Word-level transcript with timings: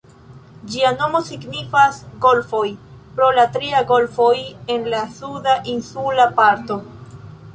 Ĝia 0.75 0.91
nomo 0.99 1.19
signifas 1.27 1.99
"Golfoj", 2.23 2.63
pro 3.19 3.29
la 3.39 3.45
tri 3.57 3.69
golfoj 3.93 4.33
en 4.77 4.89
la 4.95 5.03
suda 5.19 5.55
insula 5.75 6.27
parto. 6.41 6.79